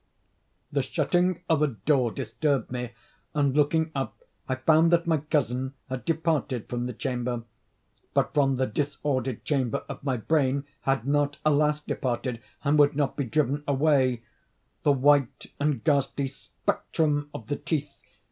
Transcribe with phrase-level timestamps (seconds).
[0.71, 2.93] The shutting of a door disturbed me,
[3.35, 4.17] and, looking up,
[4.49, 7.43] I found that my cousin had departed from the chamber.
[8.15, 11.81] But from the disordered chamber of my brain, had not, alas!
[11.81, 14.23] departed, and would not be driven away,
[14.81, 18.01] the white and ghastly spectrum of the teeth.